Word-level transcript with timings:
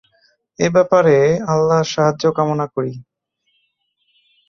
এ 0.59 0.67
ব্যাপারে 0.75 1.15
আল্লাহর 1.53 1.87
সাহায্য 1.93 2.23
কামনা 2.37 2.65
করি। 2.75 2.93